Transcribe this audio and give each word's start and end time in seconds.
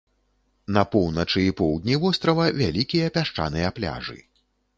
На 0.77 0.83
поўначы 0.95 1.43
і 1.47 1.51
поўдні 1.59 1.99
вострава 2.05 2.47
вялікія 2.63 3.13
пясчаныя 3.19 3.67
пляжы. 3.79 4.19